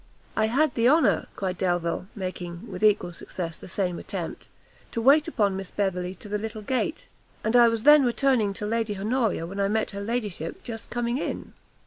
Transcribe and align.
"I 0.35 0.47
had 0.47 0.73
the 0.73 0.89
honour," 0.89 1.27
cried 1.35 1.59
Delvile, 1.59 2.07
making, 2.15 2.67
with 2.71 2.83
equal 2.83 3.13
success, 3.13 3.55
the 3.55 3.67
same 3.67 3.99
attempt, 3.99 4.47
"to 4.93 4.99
wait 4.99 5.27
upon 5.27 5.55
Miss 5.55 5.69
Beverley 5.69 6.15
to 6.15 6.27
the 6.27 6.39
little 6.39 6.63
gate; 6.63 7.07
and 7.43 7.55
I 7.55 7.67
was 7.67 7.83
then 7.83 8.03
returning 8.03 8.51
to 8.53 8.65
Lady 8.65 8.97
Honoria 8.97 9.45
when 9.45 9.59
I 9.59 9.67
met 9.67 9.91
her 9.91 10.01
ladyship 10.01 10.63
just 10.63 10.89
coming 10.89 11.19
in." 11.19 11.53